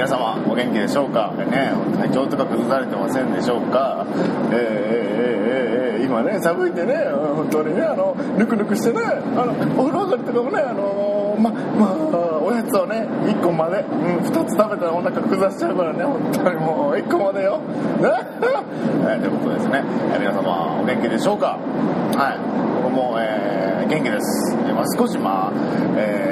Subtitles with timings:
[0.00, 1.30] 皆様、お元気でしょうか？
[1.36, 4.06] ね、体調とか崩されてませんでしょうか？
[4.50, 6.94] えーえーえーえー今ね、寒いんでね、
[7.36, 17.58] 本当にね、あの、ぬくぬくしてね、あの、お風呂上がりとかもね、あのま、まあ、おやつをね、1個まで、うん、2つ食べたらお腹下しちゃうからね、本当にもう1個までよ。
[17.58, 18.08] ね。
[19.04, 19.84] え ーということですね、
[20.18, 21.58] 皆様、お元気でしょうか？
[22.16, 22.38] はい、
[22.82, 23.60] 僕も、えー
[23.90, 24.56] 元気です。
[24.72, 25.52] まあ、少し、まあ、
[25.96, 26.29] えー、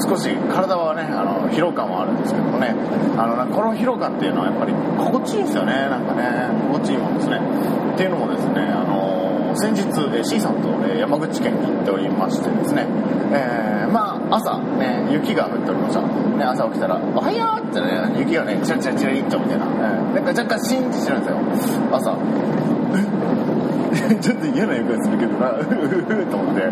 [0.00, 2.74] 少し体はねあの疲労感はあるんですけどもね。
[3.16, 5.72] あのこの疲労感っていうのはやっぱり心地いいですよね。
[5.88, 7.40] なんかね心地いいもんですね。
[7.94, 9.82] っていうのもですねあの先日
[10.16, 12.86] え C さんとえー山口県に行っておりましてですね、
[13.32, 21.80] えーまあ朝ね雪が降っておりました、ね、朝起きたら「おはよう!」ってね雪がねチラチラチラリっとみたいな、えーなんか若干シーンとしてるんですよ。
[21.92, 22.14] 朝。
[24.20, 26.62] ちょっと嫌な予感するけどな、 ふふと思って、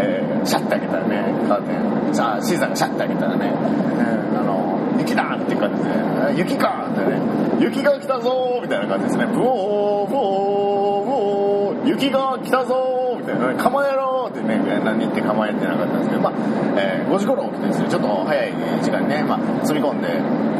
[0.00, 1.72] えーシャッて開けたらね、カーテ
[2.10, 3.52] ン、さあ、シーさんがシャッて開けたらね、
[3.96, 5.90] えーあの、雪だって感じで、
[6.30, 7.20] え雪かってね、
[7.60, 12.74] 雪が来たぞみたいな感じですね、ブオー、ブオー、ブオー、雪が来たぞ
[13.20, 16.32] みたいな、構えろってね、何言って構えてなかったんですけど、まあ、
[16.76, 20.08] えー5時頃起きてですね、ちょっと早い時間にね、まあ、積み込んで、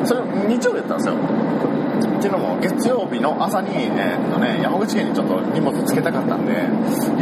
[0.05, 1.15] それ日曜日だったんですよ。
[2.07, 6.53] っていうのも月曜日の朝に、えーっとね、山口県にちょっと荷物つけたかったんで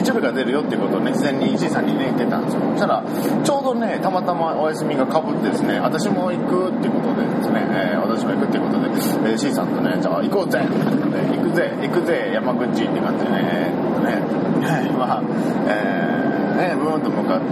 [0.01, 2.61] 日曜日が出るよっていうことをね事前に C さんにね言ってたんですよ。
[2.73, 3.05] そしたら
[3.45, 8.89] ちょうどねたまたまお休みがかぶってですね私も行くっていうことでですね、えー私も行くっていうことで、
[9.31, 15.23] えー C さんとねじゃあ行こうぜってことで行くぜ行くぜ山口って感じでねえーっとねまあ
[15.69, 17.47] えーねブーンと向かって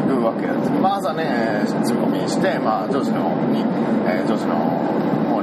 [0.00, 3.60] 行くわけですまあ、朝ね積み込みして、まあ、上司の方に、
[4.06, 4.54] えー上司の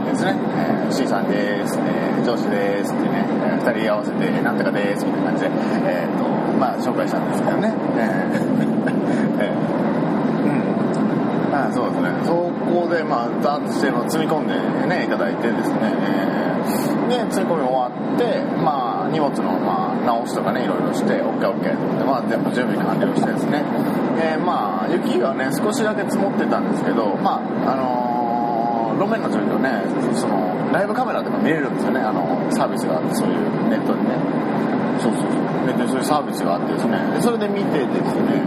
[0.02, 5.52] 方にですね、えー C さんです、えー上司ですってね、えー二人合わせてなんとかですみたいな感じで、
[5.86, 6.26] えーと
[6.58, 8.42] まあ、紹介したんですけどね、えー。
[9.42, 9.54] えー。
[11.50, 11.56] うん。
[11.56, 12.10] あそうですね。
[12.26, 12.34] そ
[12.66, 14.54] こでまあダーッとしての積み込んで
[14.88, 17.26] ねいただいてですね、えー。
[17.28, 23.64] で積み込み終わってまあ荷物のまあ直しとかねいろいろして OKOK と思って、まあ、全部準備完了してですね、
[24.18, 28.01] えーまあ雪がね少しだけ積もってたんですけどまああのー
[29.02, 29.82] 路面の状況ね
[30.14, 32.00] そのライブカメラとか見れるんですよね。
[32.02, 32.22] あの
[32.54, 34.14] サービスがあってそういうネットにね。
[35.02, 35.42] そうそうそう。
[35.66, 37.02] ネットにそういうサービスがあってですね。
[37.18, 38.46] でそれで見てですね。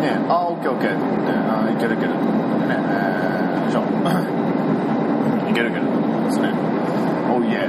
[0.00, 2.78] ねあオッケーオッケーと思ってあいけるいけると思ってね。
[2.78, 3.82] えー、よいしょ
[5.50, 6.54] いけるいけると思ってですね。
[7.34, 7.66] おいえ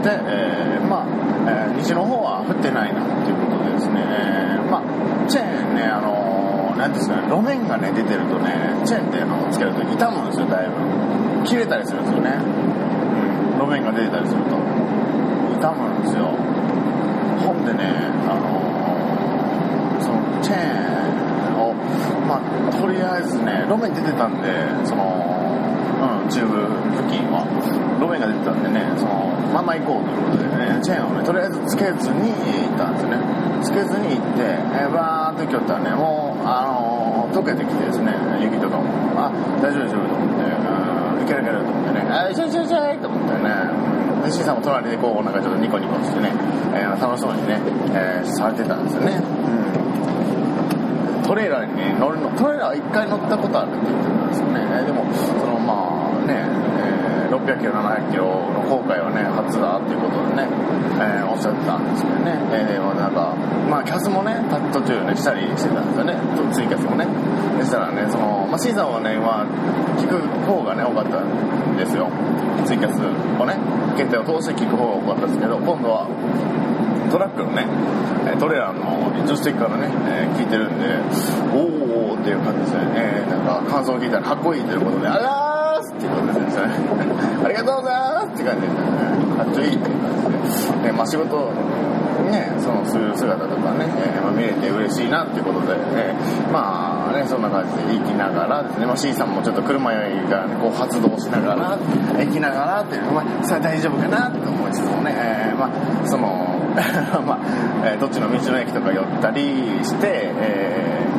[0.00, 1.06] で、えーまあ、
[1.50, 4.82] えー西の方は降ってないなっていうことでですね、えーまあ、
[5.28, 6.29] チェーンね、あのー
[6.80, 11.44] なんですかね、路面がね、出てるとね、チェーンっていうのをつけると傷むんですよ、だいぶ。
[11.44, 12.30] 切れたりするんですよね。
[12.40, 14.56] うん路面が出てたりすると。
[15.60, 16.32] 傷むんですよ。
[17.44, 17.84] ほんでね、
[18.24, 18.56] あの
[20.00, 21.74] そのチェーンを、
[22.26, 24.48] まあ、とりあえずね、路面出てたんで、
[24.88, 25.04] その、
[26.00, 26.64] うん、中部
[26.96, 27.44] 付近は、
[28.00, 33.40] 路面が出てたんでね、その、まんま行こうということでね、チェーンをね、とりあえずつけずに行ったんですよね。
[33.60, 38.12] つけずに行って、えバーっと行きよったらね、もう、あのー溶けてきてですね、
[38.42, 38.84] 雪とかも、
[39.14, 39.30] あ、
[39.62, 43.54] 大丈夫大丈夫と思って、うん、いけるいけると思ってね、あ、いしょいしょいしょいと思ってね、
[44.26, 46.32] で、シーさんも隣でこう、なんかちょっとニコニコしてね、
[46.74, 47.60] えー楽しそうにね、
[47.94, 49.22] えーされてたんですよね。
[49.22, 51.22] うん。
[51.22, 54.60] トレーラーにね、乗るの、トレーラー一回乗ったことあるって言ってたんですよね。
[54.82, 56.42] えでも、そのまあね、
[57.30, 60.48] 600キロ、700キロの航海はね、初だっていうことでね、
[60.98, 62.34] えーおっしゃってたんですけどね。
[62.52, 63.32] えーなんか、
[63.70, 64.36] まあキャスもね、
[64.72, 66.14] 途中ね、したりしてたんですよね。
[66.52, 67.06] ツイキャスもね。
[67.58, 69.46] でしたらね、その、まあ C さんはね、まあ、
[69.96, 72.10] 聞く方がね、多かったんですよ。
[72.66, 73.56] ツイキャスをね、
[73.96, 76.06] 決定を通して聞く方が多かったんですけど、今度は、
[77.10, 77.64] トラックのね、
[78.38, 80.84] トレーラーの助手席からね、えー聞いてるんで、
[81.56, 82.84] おーっていう感じですね。
[82.96, 87.19] えーなんか感想を聞いたらかっこいいということで、ありがとうございますっていうことですね。
[87.50, 88.74] ありがとうございますって感じで、ね、
[89.36, 90.86] かっちょいいって感じで。
[90.86, 91.50] で、まあ仕事、
[92.30, 101.78] ねそのする姿とかね、えーまあ、見れて嬉しいなっていうことで、えーまあねそんな感じで行きながらですね、まあ、C さんもちょっと車酔いが、ね、こう発動しながら
[102.22, 106.60] 行きながらっていうまあそれは大丈夫かなって思いつつもね、えーまあその
[107.26, 107.38] まあ、
[107.84, 111.10] えーどっちの道の駅とか寄ったりして、えー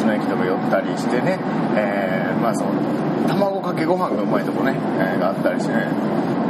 [0.00, 1.38] 道の駅とか寄ったりしてね、
[1.76, 2.70] えーまあその
[3.28, 4.72] 卵かけご飯がうまいとこね、
[5.02, 5.88] えーがあったりしてね。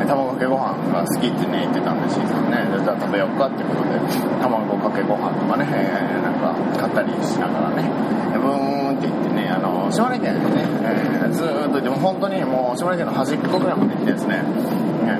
[0.06, 2.60] 卵かけご飯が好きってね言ってたんでしんさんね。
[2.84, 3.96] じゃあ食べようかってことで
[4.42, 7.88] 卵かけご飯とかね、えーなんか買ったりしながらね。
[8.34, 15.18] ブーンって行ってねあの島根県でね、えーずーっとでも本当にもう島根県の端っこぐらいまで行ってですねね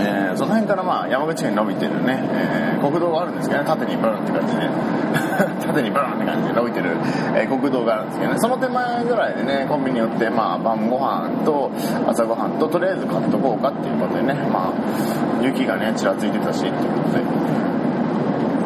[0.00, 4.60] えーその辺からまあ山口県に伸びてるね、えー国道があるんですけどね縦にブーンって感じで。
[4.62, 4.70] ね
[5.66, 6.90] 縦にブーンって感じで伸びてる、
[7.34, 8.38] えー国道があるんですけどね。
[8.38, 11.70] その手前ぐらいでねコンビニ寄ってまあ晩ご飯と
[12.06, 17.48] 朝ご飯ととりあえず買っとこうかっていうことでねまあ雪がねちらついてたしっていうことで。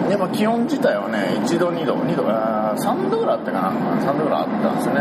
[0.09, 3.71] でまあ、気温自体はね1度2度2度あー3度ぐらいあったかな。
[4.05, 4.95] 3度ぐらいあったんですね。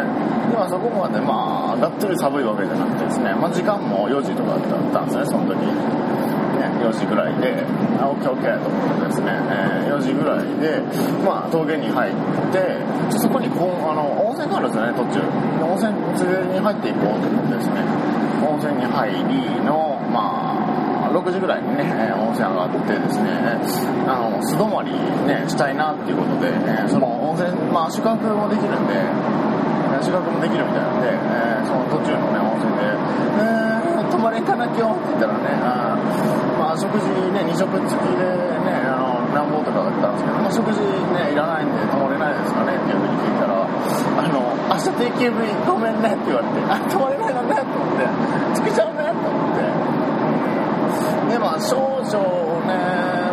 [0.51, 4.59] でまあそこまでまあがっつり寒いわけじゃなくてですね、まあ、時間も4時とかだっ
[4.93, 5.57] たんですねその時。
[6.61, 7.65] ね4時ぐらいで
[7.97, 10.79] あオッケーオッケーと思ってですね、えー4時ぐらいで
[11.25, 12.13] まあ峠に入っ
[12.53, 12.79] て
[13.19, 15.19] そこにこうあの温泉があるんですよね途中。
[15.19, 17.83] で温泉ついでに入っていこうと思ってですね。
[18.41, 23.29] 温泉に入りのまあ6時ぐらいにね、えー温泉上がってですね、
[24.07, 24.91] あの、素泊まり
[25.27, 28.95] ね、したいなっていうことで、えーその温泉、まあ宿泊もできるんで、
[30.01, 32.87] 宿泊もできるみたいなんで、えーその途中のね、温泉で、
[33.43, 35.95] えー、泊まり行かなきゃって言ったらね、あ
[36.59, 38.27] まあ食事ね、2食付きで
[38.67, 40.83] ね、あの、何本とかだったんですけど、まあ食事
[41.15, 48.03] ね、いらないんで泊まれないですかねっていうふうに聞いたら、あの、明日定休日ごめんねって言われて、あ、泊まれないのねと思って、
[48.53, 49.91] つけちゃうねと思って、
[51.31, 52.11] でまあ少々
[52.67, 52.75] ね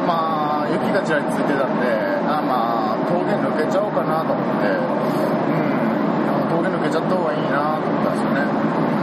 [0.06, 1.90] まあ雪がちらついてたんで
[2.30, 8.97] あまあ峠抜けちゃおうかなと思ってうん峠抜けちゃった方がいいなと思ったんですよね。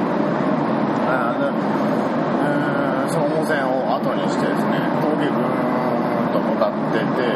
[1.15, 7.31] あでうんその温泉を後にしてですね峠ぐーんと向かってて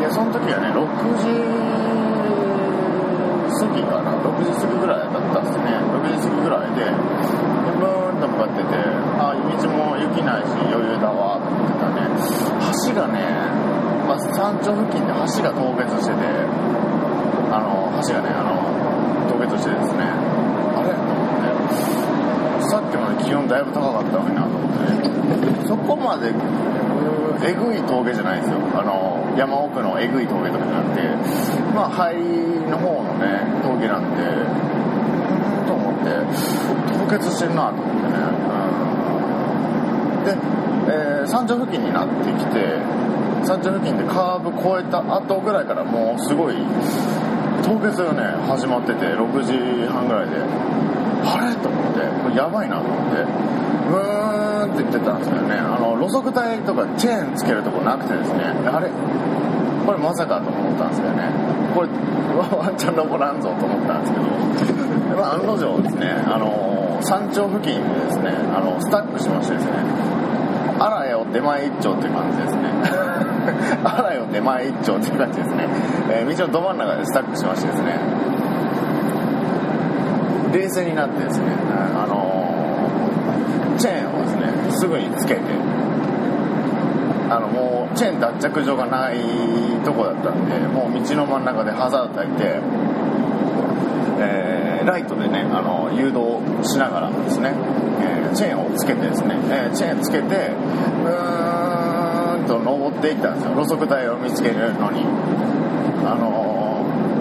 [0.00, 0.80] でその時はね6
[1.20, 1.28] 時
[3.56, 5.76] 過ぎかな6時過ぎぐらいだったんですね。
[5.88, 6.92] 6時過ぎぐらいでで
[7.80, 8.76] ブーンと向かってて
[9.16, 9.40] あ道
[9.72, 12.04] も雪ないし余裕だわと思ってたね。
[12.84, 13.20] 橋がね、
[14.06, 16.20] まあ、山頂付近で橋が凍結してて
[17.50, 18.60] あの橋がねあの
[19.32, 20.35] 凍結してですね。
[22.76, 24.72] さっきまで気温だいぶ高かったのになと思っ
[25.64, 25.66] て。
[25.66, 26.28] そこまで
[27.40, 28.60] えぐい峠じゃないですよ。
[28.76, 31.00] あの山奥のえぐい峠とかじゃなくて
[31.72, 32.20] まあ肺
[32.68, 34.28] の方のね峠なんで
[35.64, 36.20] と思って
[37.00, 38.20] 凍結してるなと思ってね、
[40.28, 40.36] で、
[40.92, 42.60] えー山頂付近になってきて
[43.42, 46.56] 山頂付近でカーブ越えた後ぐらいからもうすごい
[47.64, 49.56] 凍結がね始まってて6時
[49.88, 50.75] 半ぐらいで。
[51.26, 51.54] あれ？
[51.56, 53.24] と思ってこれやばいなと思って
[53.90, 55.54] ブーンって言ってたんですけどね。
[55.56, 58.44] あの路側帯とかチェーンつけるとこなくてですね。
[58.70, 58.90] あれ？
[59.86, 61.30] これまさかと思ったんですけどね。
[61.74, 61.88] これ
[62.36, 69.70] ワンチャン登らんぞと思ったんですけど、まあ、案の定ですねあの山頂付近でですねあのスタックしましてですね。
[70.78, 72.62] あらよ出前一丁って感じですね。
[73.84, 75.66] あらよ出前一丁って感じですね、
[76.10, 77.94] えー道のど真ん中でスタックしましてですね。
[80.56, 81.44] 冷静になってですね、
[81.94, 85.42] あのーチェーンをですねすぐにつけて
[87.28, 89.18] あのもうチェーン脱着場がない
[89.84, 92.60] とこだったんでもう道の真ん中でハザード焚いて、
[94.20, 97.52] えーライトでねあの誘導しながらですね、
[98.00, 103.54] えーチェーンをつけてですね、えーチェーンつけてうーんと登っていったんですよ。
[103.56, 105.04] 路側帯を見つけるのに。
[106.06, 106.45] あのー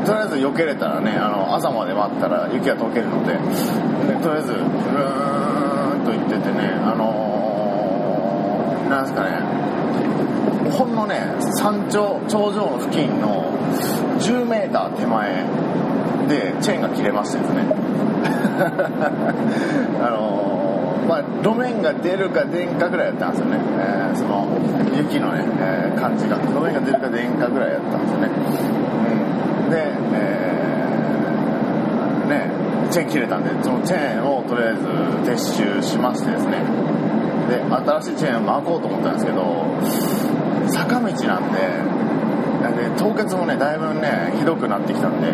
[0.05, 3.39] とりあえず避けれたらねあの朝まで待ったら雪が溶けるのでで
[4.21, 4.59] とりあえずうー
[6.01, 9.39] んと行っててねあのーなんですかね
[10.71, 11.21] ほんのね
[11.57, 13.51] 山頂頂上の付近の
[14.19, 15.43] 10m 手前
[16.29, 17.63] でチェーンが切れましてですね。
[20.01, 24.47] あのーまあ路面が出るか出んかぐらいやったんですよね、えーその
[24.97, 26.38] 雪のね、えー感じが。
[26.38, 28.29] 路面が出るか出んかぐらいやったんですよね、
[29.69, 32.50] で、えーね
[32.91, 34.81] チェーン切れたんでそのチェーンをとりあえず
[35.31, 36.63] 撤収しましてですね。
[37.50, 39.65] で新しいチェーンを巻こうと思ったんですけど
[40.67, 41.60] 坂道なんで
[42.63, 45.31] なんで凍結もねだいぶねひどくなってきたんで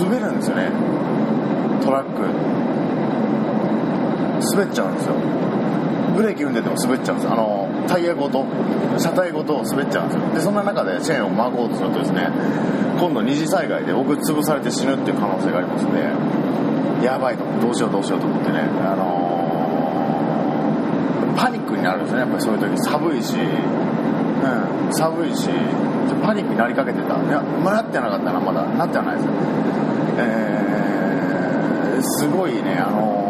[0.00, 0.70] 滑るんですよね。
[1.82, 2.22] トラック。
[4.54, 5.14] 滑っちゃうんですよ。
[6.16, 7.26] ブレーキ踏んでても滑っちゃうんです。
[7.26, 8.44] よあのタイヤごと
[8.98, 10.34] 車体ごと滑っちゃうんですよ。
[10.34, 12.28] でそんな中でチェーンを巻こうとするとですね
[12.98, 18.60] 今度二次災害で僕潰されて死ぬっていう可能性がありますんでやばいとどうしようどうしようと思ってね。
[18.60, 19.38] あのー
[21.38, 22.20] パニックになるんですね。
[22.22, 22.76] やっぱりそういう時。
[22.78, 23.36] 寒いし。
[23.36, 23.38] う
[24.88, 24.92] ん。
[24.92, 25.48] 寒いし。
[26.20, 27.14] パニックになりかけてた。
[27.14, 28.64] いやまあなってなかったなまだ。
[28.64, 29.28] なってはないです。
[30.18, 33.27] えー、すごいねあのー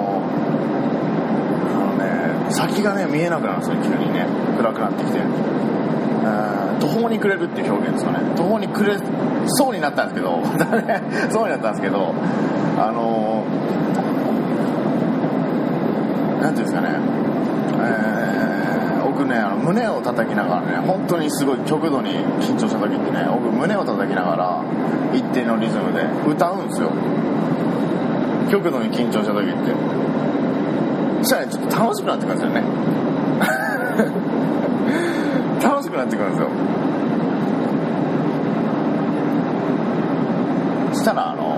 [2.50, 4.26] 先がね見えなくなるんですよ急にね
[4.56, 5.20] 暗くなってきて。
[6.80, 8.18] 途方に暮れるっていう表現ですかね。
[8.36, 8.98] 途方に暮れ
[9.46, 10.40] そうになったんですけど。
[11.30, 12.14] そうになったんですけど。
[12.78, 13.48] あのー
[16.42, 16.88] なんていうんですかね。
[17.80, 18.18] えー
[19.18, 24.62] 僕ねあの胸を叩きながらね本当にすごい極度に緊張した時ってね僕胸を叩きながら
[25.12, 26.92] 一定のリズムで歌うんですよ。
[28.48, 29.97] 極度に緊張した時って。
[31.22, 32.62] したらちょっと楽しくなってくるんですよね。
[35.62, 36.48] 楽しくなってくるんですよ。
[40.92, 41.56] したらあの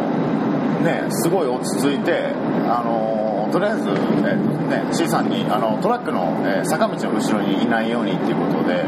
[0.84, 2.34] ねすごい落ち着いて
[2.68, 8.84] あのとりあえず、えーね、C さんにあのトラックの、えー坂道の後ろにいないようにっていうことで、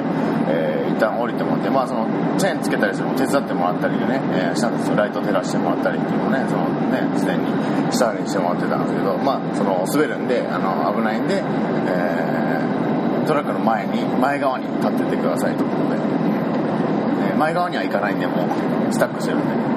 [0.49, 2.07] えー一旦降りてもらって、まあ、その
[2.39, 4.97] チェーンつけたりするのも手伝ってもらったりでね、えーしたんですよ。
[4.97, 7.47] ライト照らしてもらったりっていうのねそのね事前に
[7.93, 19.73] したりしてもらってたんですけど、まあ、その滑るんであの危ないんで、えートラックの前に前側に立っててくださいということで、えー前側には行かないんでもうスタックしてるんで。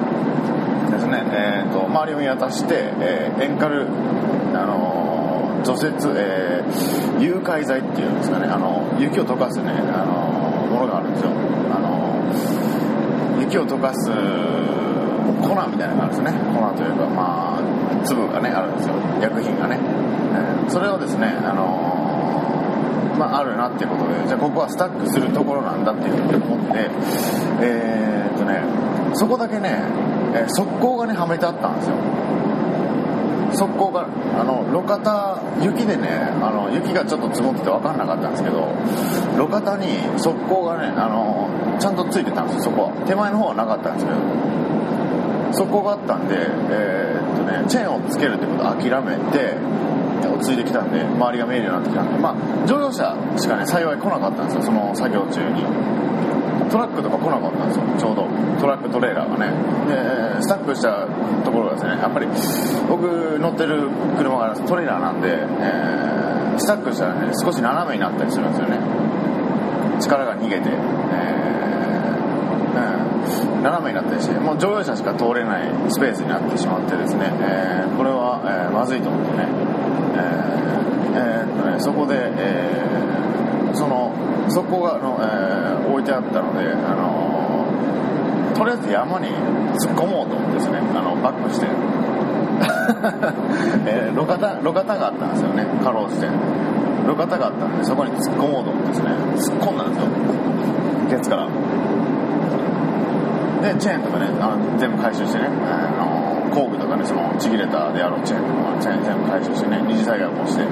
[0.86, 3.88] ですね、えー、と周りを見渡して、えーエンカル、
[5.66, 11.30] 除雪、えー融解剤っていうんですかね、あの雪を溶かすね、あのものがあるんですよ、
[11.72, 16.32] あの雪を溶かす粉みたいなのがあるんですね。
[16.52, 17.60] 粉というかまあ
[18.04, 18.94] 粒がねあるんですよ。
[19.22, 26.90] 薬品がね、えーそれをですね、あのーまあ、あるなっていうことでじゃあここはスタックするところなんだっていうふうに思って
[27.62, 28.60] えーっとね
[29.14, 29.80] そこだけね、
[30.34, 31.94] えー側溝がねはめてあったんですよ。
[33.52, 36.08] 側溝があの路肩雪でね
[36.42, 38.68] あの雪がちょっと積もってて分かんなかったんですけど
[39.36, 39.86] 路肩に
[40.18, 41.48] 側溝がねあの
[41.78, 42.92] ちゃんとついてたんですよそこは。
[43.06, 44.18] 手前の方はなかったんですけど。
[45.52, 49.56] 側溝があったんでえーっとねチェーンをつけるってことを諦めて
[50.26, 56.05] 落ち着いてきたんで周りが見えるようになってきたんでまあ乗用車しかね幸い来なかったんですよその作業中に。
[56.70, 57.84] トラックとか来なかったんですよ。
[57.98, 58.26] ちょうど。
[58.60, 59.52] トラックトレーラーがね。
[60.36, 61.06] でスタックした
[61.44, 62.26] ところがですねやっぱり
[62.88, 65.28] 僕乗ってる車がトレーラーなんで、
[65.60, 68.78] えースタックしたらね少し斜めになったりするんですよね。
[70.00, 73.62] 力が逃げて、えーうん。
[73.62, 79.46] 斜めになったりしてもう乗用車しか通れないスペースになってしまってですね、えーこれは、えーまずいと思ってね,、
[80.16, 84.10] えーえーっとねそこで、えーその
[84.48, 87.64] そこがあの、えー置いてあったので、あの
[88.54, 89.28] とりあえず山に
[89.78, 91.66] 突っ込もうと思ってですねあのバックして、
[93.86, 96.26] えー路肩路肩があったんですよねかろうじて。
[97.06, 100.08] 路肩があったんでそこに突っ込もうと思ってですね突っ込んだんですよ。
[101.08, 101.46] ケツから。
[103.62, 105.48] でチェーンとかねあの全部回収してね、あ
[106.02, 110.64] の工具とかねそのちぎれたであろうチェーンとかチェーン全部回収してね二次災害を起こして、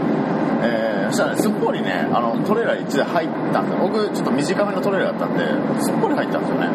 [0.65, 5.37] えーそしたらねすっぽりねあのトレーラー1台入ったんですよ僕ちょっと短めのトレーラーだったん
[5.77, 6.67] ですっぽり入ったんですよね。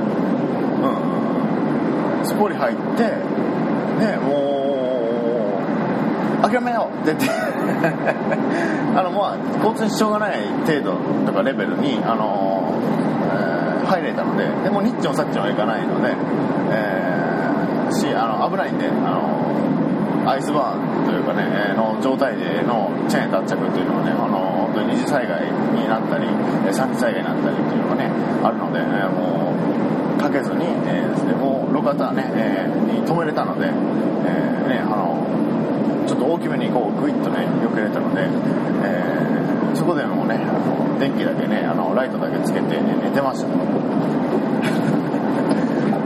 [2.22, 2.26] うん。
[2.26, 5.60] すっぽり入ってねも
[6.40, 7.30] う諦めようって言って。
[8.96, 12.74] あのまあ交通に支障がない程度とかレベルにあの、
[13.34, 16.14] えー入れたのででもニッチもサッチもいかないので、
[16.72, 19.79] えーしあの危ないんであの
[20.30, 24.38] アイスバーンというかね、の状態でのチェーン脱着というのはね、あの
[24.70, 25.42] 本当に二次災害
[25.74, 26.30] になったり、
[26.72, 28.12] 三次災害になったりっていうのがね、
[28.46, 35.26] あるので、えもう、かけずに、えーですね、もう路肩ね、えーに止めれたので、えーね、あの、
[36.06, 38.30] ちょっと大きめにこうグイッとね、よけれたので、
[38.86, 43.48] えーそこでもね、あの電気だけね、あのライトだけつけて、ね、寝てました。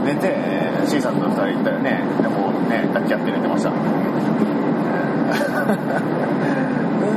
[0.04, 3.70] 寝て、えー C さんと二人行ったらね、でもね、抱き合って寝てました。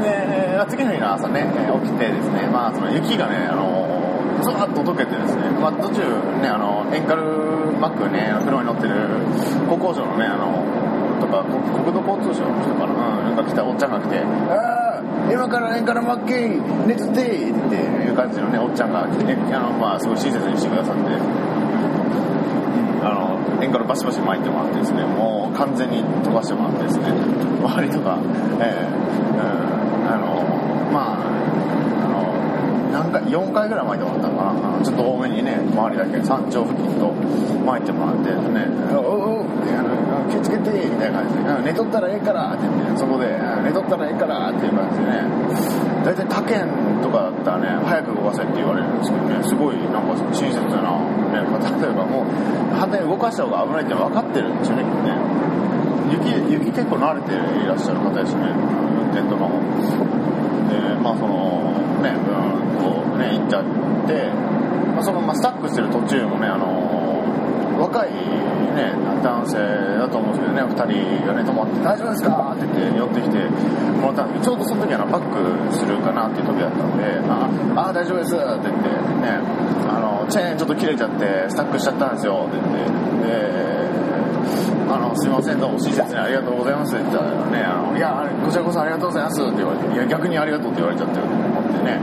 [0.02, 1.46] で、次の日の朝ね、
[1.84, 4.08] 起きてですね、まあ、その雪がね、あの、
[4.44, 6.02] ずっと溶けてですね、まあ、途中
[6.42, 7.24] ね、あの、エンカル
[7.80, 8.96] マックね、車に乗ってる
[9.68, 10.64] 国交省のね、あの、
[11.20, 16.50] とか、国土交通省の人かな、うん、が来たおっちゃんが来て、ああ、今からエンカルマッケ
[16.86, 21.02] 寝ててっていう感じのね、おっちゃんが来て、ね、あの、まあ、すごい親切にしてくださって、
[23.04, 27.06] あの、円からバシバシ巻いてもらってですね、もう完全に飛ばしてもらってですね、
[27.64, 28.18] 周りとか、
[28.60, 30.44] えーうん、あの、
[30.92, 31.28] まあ、
[32.98, 34.68] あの、なん3回4回ぐらい巻いてもらったのかな。
[34.84, 37.14] ちょっと多めにね周りだけ山頂付近と
[37.66, 39.90] 巻いてもらってね「おうおう」ってあの
[40.30, 43.28] 「気をつけて」みたいな感じで「寝とったらええから」って言ってそこで
[43.64, 45.24] 「寝とったらええから」っていう感じでね
[46.06, 46.68] 大体他県
[47.02, 50.96] とかだったらね早く動かせって言われるんですけどねすごいなんか親切だな、
[51.34, 55.38] ね、方というかもう反対に動かした方が危ないって分かってるんですよねきっとね。
[56.10, 58.48] 雪雪結構慣れていらっしゃる方ですね
[58.96, 59.60] 運転とかも
[60.70, 63.64] でまあそのねうんこうね行っちゃっ
[64.08, 64.32] て、
[64.94, 66.98] まあ、そのまあスタックしてる途中もねあの
[67.80, 68.12] 若い
[68.76, 68.94] ね
[69.24, 69.58] 男性
[69.98, 73.38] だと思うんですけどね2人がね止まって「大丈夫ですか?」って言って寄ってきて
[74.02, 77.22] もらったんですけどちょうどその時あのバックするかなっていう時だったので
[77.76, 78.70] 「ああ大丈夫です」って言って
[79.22, 79.40] ね
[79.90, 84.07] あのチェーンちょっと切れちゃってスタックしちゃったんですよって言ってで
[84.90, 86.96] あの、すいません、どうも親切にありがとうございます。
[86.96, 92.00] って言ったらね、あの、いや、こちらこそありがとうございますって言われて、いや、逆にありがとうって言われちゃってると思ってね、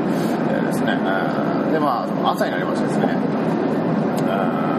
[0.51, 4.75] えー、ですね、うんで、まあ、朝になりましてですね、うん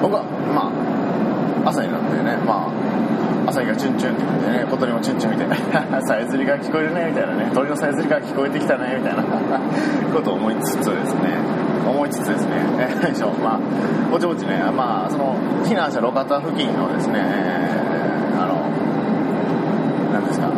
[0.00, 9.22] 僕は、まあ、朝になってね、まあ、朝日がチュンチュンって言ってね、小鳥もチュンチュンみたいな、 さえずりが聞こえるね、みたいなね、鳥のさえずりが聞こえてきたね、みたいな
[10.14, 11.36] ことを思いつつですね、
[11.88, 13.60] 思いつつですね、 えー、まあ、
[14.10, 15.34] ぼちぼちね、まあ、その、
[15.64, 17.20] 避難者路肩付近のですね、
[18.38, 20.48] あの、なんですか、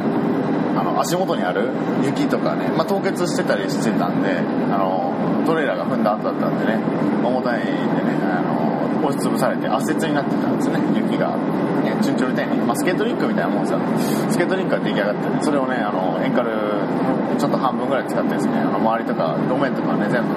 [0.77, 1.71] あの、足元にある
[2.05, 4.41] 雪とかね、まあ、凍結してたりしてたんで、
[4.73, 5.13] あの、
[5.47, 6.79] トレーラーが踏んだ後だったんでね、
[7.25, 7.79] 重たいんでね、
[8.23, 11.37] あの、押しつぶされて圧雪になってたんですね、雪が。
[12.29, 12.59] ね、チュンチュルテンに。
[12.67, 13.81] まあ、スケートリンクみたいなもんですよ。
[14.31, 16.51] スケートリンクが出来上がってね、それをね、あの、エンカル、
[17.39, 20.35] ちょっと半分ぐらい使ってですね、あの、周りとか、路面とかね、全部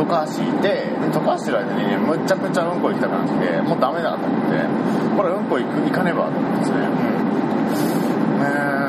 [0.00, 4.64] 溶かして、溶かしてる間にね、むちゃくちゃうんこ行きたくなって、もうダメだと思って、
[5.16, 6.76] これうんこ行く行かねばと思ってですね、
[8.40, 8.86] えー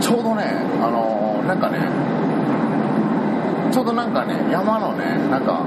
[0.00, 0.44] ちょうどね、
[0.80, 1.78] あの、なんかね、
[3.72, 5.66] ちょうどなんかね、山のね、なんか、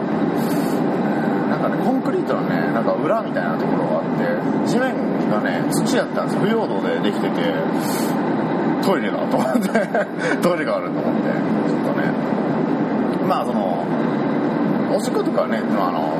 [1.62, 4.95] かね、コンクリートのね、なんか裏みたいなところがあって、地面
[5.30, 6.41] がね、土だったんですよ。
[6.41, 7.54] 腐葉土でできてて、
[8.82, 9.69] トイレだと思って、
[10.41, 11.30] トイレがあると思って、
[11.69, 12.08] ちょっとね、
[13.28, 13.86] まあその、
[14.95, 16.17] おしっことかはね、まあの、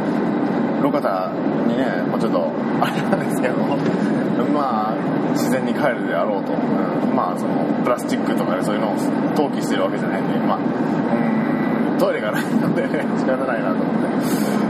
[0.82, 1.32] 路肩
[1.68, 2.52] にね、もうちょっと、
[2.82, 3.56] あれなんですけど、
[4.54, 4.96] まあ、
[5.34, 8.96] 自然に帰るであろうと、うんまあその、プラスチックとかでそういうのを
[9.36, 12.84] 投棄してるわけじゃないんで、まあ、うん、トイレがないので、
[13.18, 14.61] 仕方ないなと思って、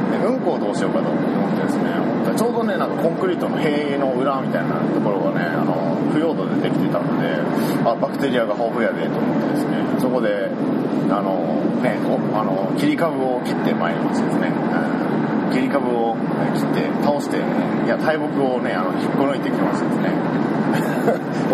[0.81, 1.93] しようかと思ってですね、
[2.35, 5.77] ちょうどね、なんかコンクリートの塀の裏みたいなところがね、あの、
[6.09, 7.37] 腐葉土でできてたので、
[7.85, 10.49] あ、バクテリアが豊富やでと思ってですね、そこで、
[11.13, 11.37] あの、
[11.85, 12.01] ね、
[12.33, 15.53] あの、切り株を切ってまいりましてですね、うん。
[15.53, 16.17] 切り株を
[16.57, 17.41] 切って倒して、い
[17.85, 20.09] や、大木をね、あの、引っこ抜いてきましてですね、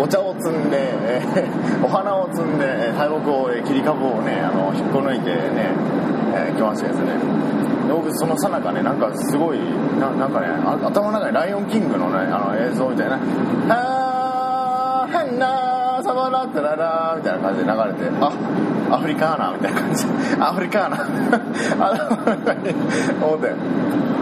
[0.00, 5.68] お茶を摘んで、えーお花を摘んで、大木を、切り株をね、あの、引っこ抜いてね、
[6.56, 7.12] 来ましてですね、
[7.88, 9.58] 僕、そのさなかね、なんかすごい、
[9.98, 10.46] ななんかね、
[10.84, 13.18] 頭の中にライオンキングのね、あの、映像みたいな、
[13.68, 20.04] あー、変なサバラッタララーみたいな感じで流れて、あ、アフリカーナみたいな感じ、
[20.40, 22.74] アフリカーナあ の、なんかね
[23.20, 23.52] 思って、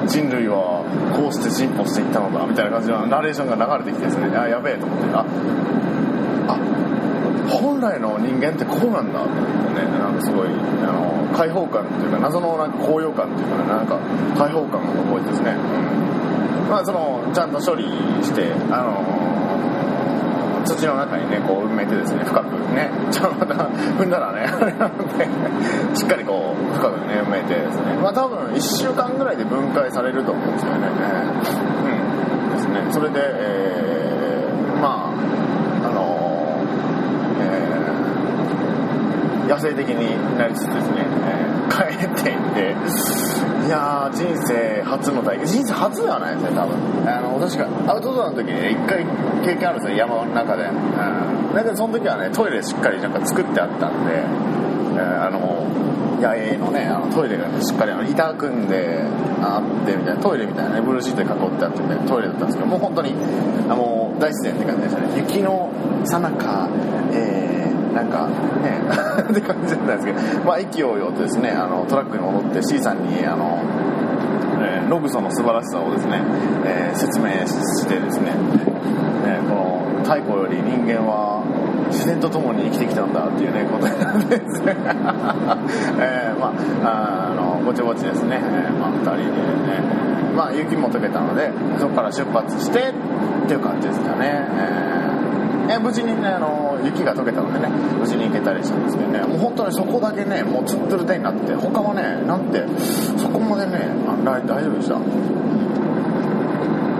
[0.06, 0.82] 人類は
[1.16, 5.24] こうして進歩していったのだみたいな感じのナレーションが流れてきてですね、あ、やべえと思って、あ、
[7.48, 9.30] 本来の人間ってこうなんだって
[9.80, 13.98] ね、なんかすごい、あの、開放感っていうか、謎のなんか高揚感っていうかね、なんか
[14.36, 16.06] 開放感を覚えてですね、うん
[16.68, 17.84] まあその、ちゃんと処理
[18.22, 19.26] して、あの
[20.66, 25.28] 土の中にね、こう埋めてですね、深くね、 ちょっとまた踏んだらね、あれなので、
[25.94, 30.88] しっかりこう、深くね、埋めてですね、まあ多分1週間ぐらいで分解されると思うんですよね。
[32.48, 32.50] うん。
[32.50, 32.80] ですね。
[32.90, 35.08] それで、えー、ま
[35.84, 36.58] あ、あの
[37.40, 42.74] えー、野生的になりつつですね、えー帰っていって、
[43.66, 46.76] いやー、人生初の体験、人生初ではないですね、多分。
[47.06, 49.04] あの、確か、アウトドアの時にね、一回
[49.44, 50.64] 経験あるんですよ、山の中で。
[50.64, 51.54] うん。
[51.54, 55.66] だけど、その時はね、トイレしっかりなんか作ってあったんで、えーあの、
[56.20, 59.02] 野営のね、あのトイレがね、しっかりあの板組んで
[59.42, 63.14] あってみたいな、トイレみたいなね、ブルーシートで囲ってあってみたいなトイレだったんですけど、もう本当に、
[63.68, 65.08] あの、大自然って感じでしたね。
[65.16, 65.70] 雪の
[66.04, 66.68] さなか、
[67.12, 68.28] えー、なんか
[68.62, 68.80] ね、
[69.30, 73.60] って感じだったんですけど、まあ、意気揚々とですね、あの、トラックに戻って C さんに、あの、
[74.62, 76.20] えーログソンの素晴らしさをですね、
[76.64, 78.32] えー説明してですね、
[79.26, 81.42] えーこの太古より人間は
[81.90, 84.62] 自然と共に生きてきたんだっていうねことなんです。
[84.62, 84.76] ね、
[85.98, 86.52] えーま
[86.84, 89.26] ああのぼちぼちですね、えーまあ、2人でね、
[90.36, 92.92] まあ、雪も溶けたのでそこから出発してっ
[93.48, 94.46] ていう感じですかね、
[95.68, 95.80] えー。
[95.80, 99.20] 無事にねあの雪が溶けたのでね無事に行けたりしたんですけどね。
[99.20, 102.66] もう本当にそこだけねもうツンツルテになって他はねなんて
[103.16, 104.96] そこまでねあ大大丈夫でした。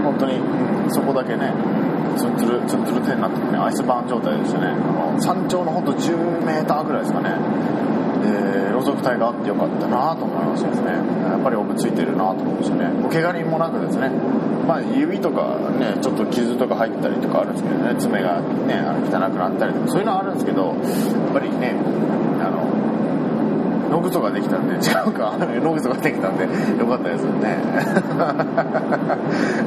[0.02, 1.52] 本当に、うん、そこだけね
[2.16, 4.68] ツンツルツンツルテになってねアイスバーン状態でしたね。
[4.68, 4.72] あ
[5.12, 7.36] の山頂のほんと10メーターぐらいですかね。
[8.26, 10.90] で路側帯があってよかったなと思いましたですね。
[10.90, 14.10] やっぱりオブついてるなと思いましたね怪我人もなくですね。
[14.66, 17.94] まあ指とかねちょっと傷とか入ったりとかあるんですけどね。
[17.98, 20.76] 爪がねあの汚くなったりとかそういうのはあるんですけどやっ
[21.32, 21.74] ぱりね
[22.40, 22.66] あの
[23.90, 25.36] 野ぐそができたんで違うか。
[25.62, 26.44] 野ぐそができたんで
[26.78, 27.56] よかったですよね。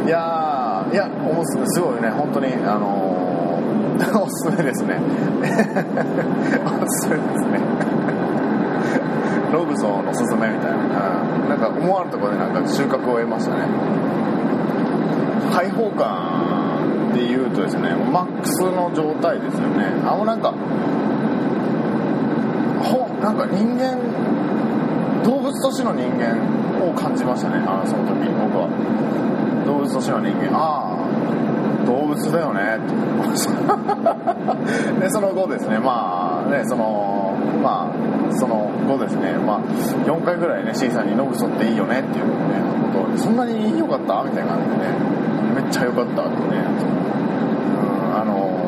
[0.05, 2.09] いやーいやおすすごいね。
[2.09, 4.99] 本当にあのー、 おすすめですね。
[5.41, 8.18] おすすめですね。
[9.51, 13.65] ログソンのすすめみたいな、うん、なんか思わぬところでなんか収穫を得ましたね。
[15.53, 19.85] 開放感で言うとですねマックスの状態ですよね。
[20.05, 20.51] あのなんか
[22.83, 23.97] ほなんか人間
[25.23, 26.37] 動物としての人間
[26.87, 27.57] を感じましたね。
[27.67, 28.69] あその時僕は。
[29.65, 30.57] 動物としての人間。
[30.57, 32.77] ああ動物だよね。
[32.77, 33.59] って思いました。
[34.99, 37.88] でその後ですねまあねそのまあ
[38.31, 39.33] その後ですね。
[39.33, 39.61] まあ
[40.05, 42.31] 4回ぐらいね C さんに「ノグソっていいよね」っていうね
[42.93, 45.19] ことそんなに良かったみたいな感じでね
[45.55, 46.63] めっちゃ良かったってね
[47.77, 48.59] うんあの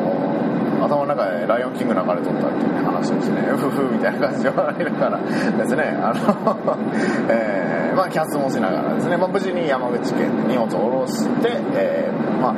[0.84, 5.18] 頭の中で「ライオンキング」流れとったっていう、ね、話をしてね、 うふふみたいな感じで笑いながら
[5.58, 6.76] ですね、あの
[7.28, 12.54] えー、まあ、キャスもしながらですね、まあ、無事に山口県に荷物を下ろして、えー、まあ、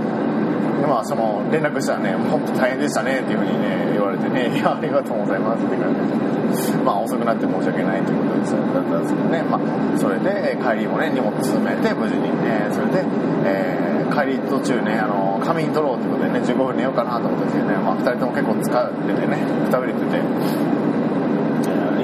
[0.86, 9.60] まあ、その連絡したらね、本当大変でしたねっていうふうにね、言われてね、 いや、ありがとうございますって感じで、まあ、遅くなって申し訳ないということですだったんですけどね、まあ、
[9.98, 13.04] それで帰りもね、荷物詰めて、無事に、ね、それで、
[13.44, 20.20] えー、帰り途中ね、あの、仮眠取ろうということでね、15分寝ようかなと思ってね、まあ、2人とも結構疲れてね、くたびれてて、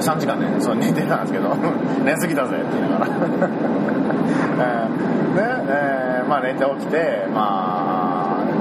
[0.01, 1.55] 3時間ねそう寝てたんですけど
[2.03, 3.11] 寝すぎたぜって言いながら。
[4.61, 7.80] えー、で、えー、まあ寝て起きてまあ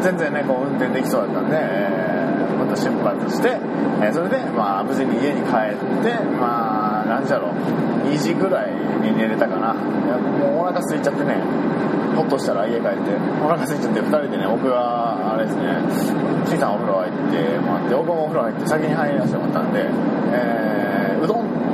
[0.02, 3.58] 全然ねこう運転できそうだったんで、えー、また出発して、
[4.02, 7.54] えー、それでまあ無事に家に帰ってまあ何じゃろう
[8.08, 9.74] 2時ぐらいに寝れたかな。
[9.74, 11.36] もうお腹空いちゃってね
[12.16, 15.78] ほっとしたら家帰ってお腹空いちゃって2人でね僕はあれですね
[16.48, 19.86] ちいさんお風呂入ってもらって僕もお風呂入って先に入らせてもらったんで、
[20.32, 21.09] えー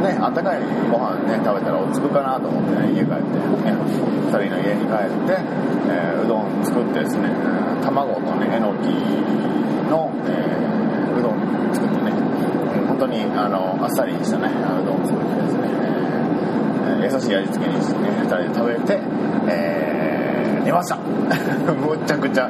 [0.07, 5.35] ねあったかいご飯ね食べたら落ち着くかなと思ってね家帰って、ね、2人の家に帰って、
[5.90, 7.29] えー、うどん作ってですね
[7.83, 8.87] 卵とねえのき
[9.90, 12.12] の、えー、うどん作ってね
[12.87, 15.69] 本当にあのあっさりしたねうどん作ってですね、
[16.87, 19.01] えー、優しい味付けにしてね2人で食べて、
[19.49, 20.97] えー、寝ました。
[21.77, 22.49] むちゃくちゃ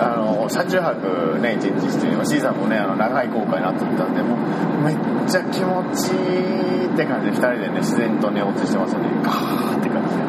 [0.00, 4.38] あの車中泊ね一日して C さんもねあの長い航海になってたんでもう
[4.84, 4.96] めっ
[5.28, 9.08] ちゃ気持ちいいって感じで2人でね自然と寝落ちしてましたね。
[9.22, 10.22] ガーって感じで。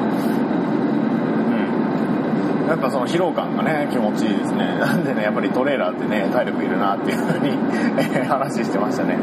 [2.63, 2.67] うん。
[2.67, 4.65] やっぱその疲労感がね気持ちいいですね。
[4.79, 7.51] なんでねやっぱりトレーラーってね体力いるなっていうふうに
[8.27, 9.17] 話してましたね。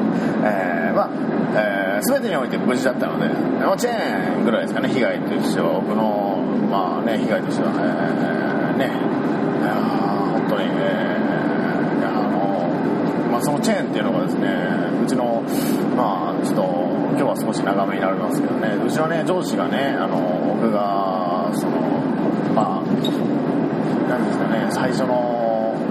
[0.45, 1.09] えー、まあ、
[1.55, 3.29] えー、全てにおいて無事だったので、
[3.61, 5.73] まあ、チェーンぐらいですかね被害としては。
[5.75, 6.39] 僕の
[6.71, 7.73] まあね被害としては
[8.79, 9.22] ねね
[10.57, 11.17] 当に、え、
[12.05, 12.69] あの、
[13.31, 14.49] まあ、そのチェーンっていうのがですね、
[15.03, 15.43] うちの、
[15.97, 16.63] まあ、ちょっと、
[17.13, 20.19] 今日は少し長めになるんですけどね、うちのね、上司がね、あの、
[20.55, 21.81] 僕が、その、
[22.55, 22.93] まあ、
[24.09, 25.42] なんですかね、最初の、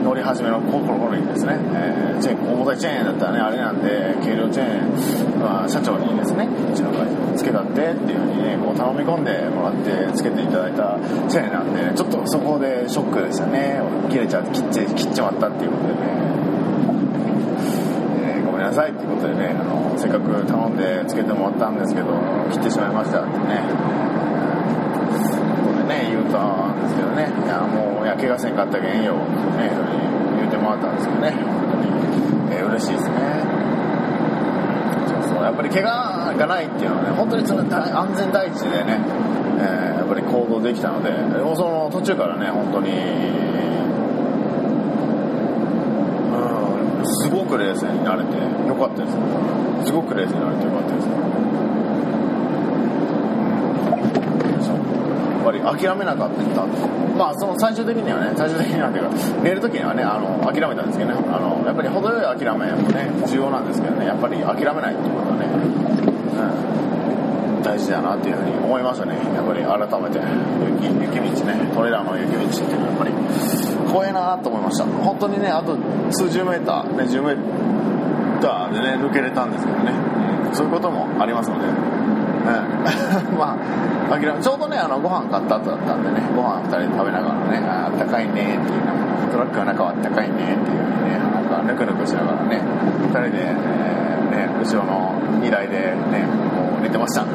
[0.04, 10.98] 乗り始めの頃にですね、えー、チェーン、重たいチェーンだったらね、あれなんで、軽量チェーン、まあ、社長にですね、うちの会社つけたってっていうふうにね、こう頼み込んでもらってつけていただいた
[11.30, 13.82] チェーンなんで、ね、ちょっとそこでショックでしたね。
[14.10, 16.00] 切れちゃって、切っち切っちまったっていうことでね、
[18.40, 22.08] え、ごめんなさいってことでね、あの、せっかく頼んでつけてもらったんですけど、
[22.52, 23.64] 切ってしまいましたってね、
[25.92, 29.16] ね、言うたんですけどね、いや、もう、や、怪我せんかったけんよ、
[29.60, 29.70] ね、
[30.38, 33.16] 言うてもらったんですけどね、本当に、えー、嬉しいですね。
[35.28, 39.00] そうやっぱり怪我がないっていうのはね、本当にその安全第一でね、
[39.60, 41.12] えー、やっぱり行動できたので、
[41.56, 42.92] その途中からね、本当に、
[46.32, 49.18] うん、すごく冷静になれてよかったです。
[49.86, 51.08] すごく冷静になれてよかったです。
[55.41, 56.66] やっり諦めなかった
[57.18, 59.12] まあその最終的にはね最終的にはっていうか
[59.44, 61.18] 寝る時にはねあの諦めたんですけどね。
[61.30, 64.06] あのやっぱり程よい諦めもね重要なんですけどね。
[64.06, 65.50] やっぱり諦めないっていうことはね、う
[67.60, 69.16] ん、大事だなっていうふうに思いましたね。
[69.36, 70.20] やっぱり改めて
[70.82, 70.86] 雪
[71.20, 73.12] 雪道ねトレーラーの雪道っていうのはやっぱり
[73.92, 74.86] 怖いなと思いました。
[74.86, 75.78] 本当にねあと
[76.12, 77.38] 数十メーターね10メー
[78.42, 79.92] ターでね抜けれたんですけどね、
[80.50, 81.66] うん、そういうこともありますので。
[82.42, 88.82] うん、まあ諦めちょうどねあのご飯買った後だったんでねご飯2人で食べながらねあったかいねっていう
[89.32, 97.26] トラックの中はあったかいねっていうねなんかぬくぬくしながらね2人で、えー、ね、後ろの荷台でねもう寝てました。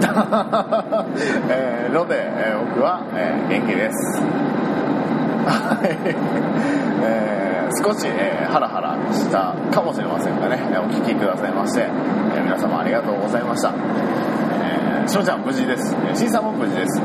[1.50, 4.22] えー、ので、えー、僕は、えー、元気です。
[5.46, 5.98] はい。
[7.02, 8.79] えー、少し、えー、ハラハラ
[9.12, 11.86] したかもしれませんがねお聞きくださいまして、
[12.36, 13.72] え、皆様ありがとうございました
[15.10, 15.90] しのちゃん無事です。
[16.14, 17.02] しんさんも無事です。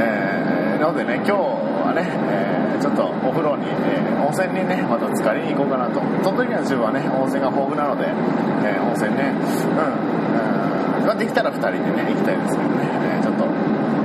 [0.00, 1.32] えー、なのでね、今日
[1.84, 6.00] はね、えー、ちょっとお風呂に、えー、温泉にね、また浸かりに行こうかなと。
[6.24, 9.44] 鳥取県の自分はね、温泉が豊富なので、え温泉ね、う
[9.76, 12.88] ん、うん、まあ、できたら2人でね、行きたいですけどね、
[13.20, 13.44] えちょっと、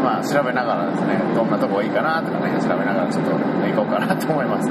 [0.03, 4.67] まあ、調べながらですね、どんなとこがいいかなとかね、調べながらちょっと行こうかなと思います。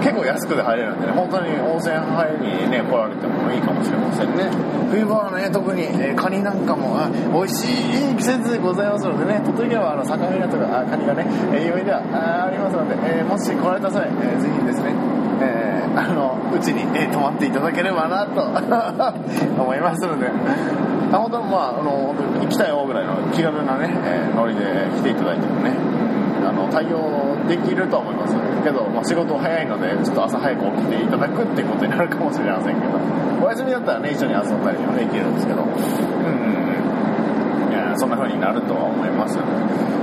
[0.00, 4.50] 結構安くで入れるんでね、本当に温泉入りにね、来られてもいいかもしれませんね。
[4.90, 6.98] 冬場はね、特に、えー、カニなんかも、
[7.32, 12.00] 美味しい季節でございますのでね、鳥取県はあの、境港が、あカニがね、えー、では
[12.46, 14.92] ありますので、えー、もし来られた際、えー、ぜひですね、
[15.40, 18.42] えー、あの、うちに、えー、泊まっていただければなと
[19.62, 20.26] 思いますので、
[21.12, 24.62] あ本当まあ、あの、行きたいよぐらいの気軽なね、えー、ノリで
[24.96, 25.72] 来ていただいてもね、
[26.46, 28.09] あの、対応できると思います
[28.62, 32.98] けど、まあ、仕事早いので、ちょっと朝早く起きていただくっていうことになるかもしれませんけど、
[33.44, 35.68] お休みだったらね、一緒に遊んだりもできるんですけど、うん、
[37.72, 39.36] いや、そんな風になるとは思います。
[39.36, 39.42] ね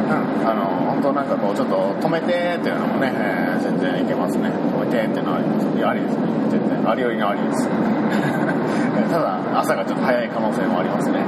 [0.07, 4.49] うん、あの、本当なんかこう、ちょっと止めてっていうのもね、えー、全然いけますね。
[4.49, 5.67] 止めてっていうのはあります。
[5.77, 6.19] いや、ありですね。
[6.49, 7.69] 全然、ありよりのありです。
[9.11, 11.19] ただ、朝がちょっと早い可能性もありますね。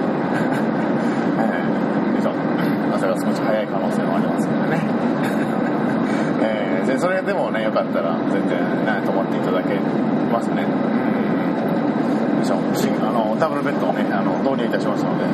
[1.40, 5.59] えー、朝が少し早い可能性もありますのでね。
[6.42, 9.76] えー、でそれでもね、よかったら全然ね、泊まっていただけ
[10.32, 10.64] ますね。
[10.64, 12.46] うん。
[12.46, 12.58] しょ
[13.06, 15.26] あの、ダブルベッドをね、あの、導入いたしましたので、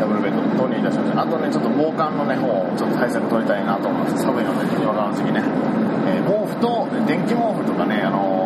[0.00, 1.22] ダブルベッド導入いたしました。
[1.22, 4.22] あとね、ちょっと防寒のね、方をちょっと対策取りたいなと思います。
[4.22, 5.42] 寒いので、今からの時期ね。
[6.06, 8.43] えー、毛布と、電気毛布とかね、あの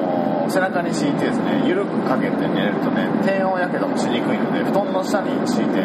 [0.49, 5.81] 背中に敷いてですね、緩くかけて寝るとね、低温やけどもしにくいので、布団の下に敷いて、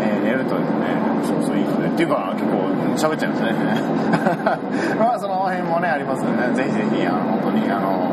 [0.00, 2.64] えー、寝るとですね、そうそういいので、っていうか結構
[2.96, 3.54] 喋っちゃいますね。
[4.98, 8.12] まあその辺もね、ありますのでね、ぜひぜひ、あの、本当に、あの、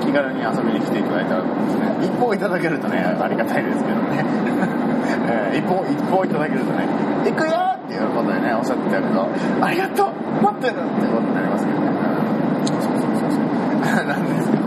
[0.00, 2.06] 気軽に遊びに来ていただいたらと思うんですね。
[2.06, 4.24] 一報いただけるとね、ありがたいですけどね。
[5.28, 6.86] えー、一報、一報いただけるとね、
[7.24, 9.28] 行くよっていうことでね、おっしゃっていただくと、
[9.60, 11.86] ありがとう待ってるってことになりますけどね。
[12.64, 14.06] そうそうそうそう。
[14.06, 14.61] なんですけど。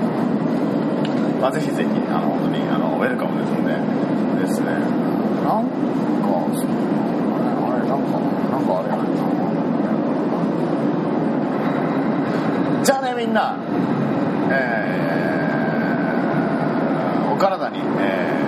[1.45, 3.75] まあぜひぜひ、あの、本当に、あの、ウェルカムですので、
[4.41, 4.65] ですね。
[5.45, 5.69] なんか、
[6.57, 6.67] そう
[7.69, 8.17] あれ、なんか、
[8.49, 9.05] なんかあれやな。
[12.83, 13.59] じゃあね、みんな、
[14.49, 18.41] えー、お体に、え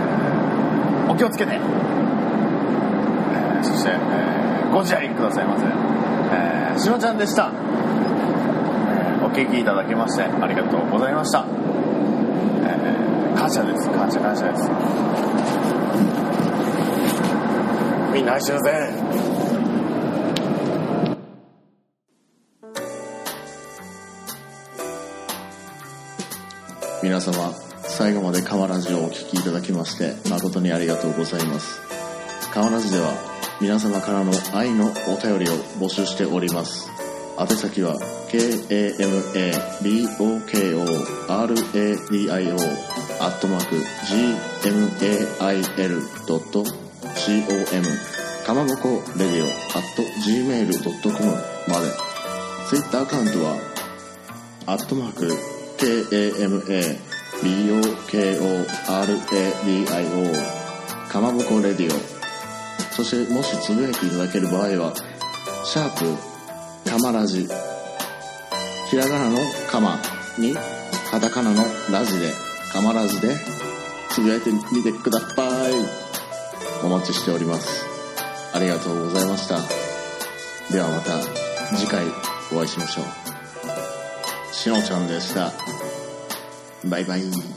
[1.07, 5.65] ー、お気をつけて、えー、そして、えー、ご自愛くださいませ。
[5.67, 7.51] えー、しのちゃんでした。
[7.51, 11.66] えー、お聞きいただきまして、ありがとうございました。
[13.47, 13.89] 感謝です。
[13.89, 14.63] 感謝感謝です。
[18.13, 18.71] みんな愛してるぜ。
[27.01, 31.79] 皆様最後まで川ラジオをお聴きいただきまして誠にありがとうございます
[32.53, 33.13] 川ラジでは
[33.61, 36.89] 皆様からの愛のお便りを募集しております
[37.39, 37.95] 宛先は
[38.29, 39.51] k a m a
[39.83, 42.55] b o k o radio
[43.19, 43.75] アットマーク
[44.61, 45.57] GMAIL.com
[48.45, 51.31] かまぼこレディオ at gmail.com
[51.67, 51.91] まで。
[52.69, 53.55] Twitter アカウントは
[54.65, 55.27] アットマーク
[55.77, 56.97] KAMA
[57.41, 57.87] BOKORADIO
[61.09, 61.93] かまぼこレディオ。
[62.93, 64.93] そしてもしつぶやいていただける場合は
[65.63, 66.05] シャープ
[66.89, 67.47] かまラジ
[68.89, 69.37] ひらがなの
[69.69, 69.99] かま
[70.37, 70.55] に
[71.17, 72.31] カタカナのラジで
[72.71, 73.35] かまラジで
[74.11, 75.73] つぶやいてみてください。
[76.85, 77.83] お待ちしております。
[78.53, 79.55] ありがとうございました。
[80.71, 81.19] ではまた
[81.75, 82.05] 次回
[82.53, 84.53] お会いしましょう。
[84.53, 85.53] しのちゃんでした。
[86.85, 87.56] バイバイ。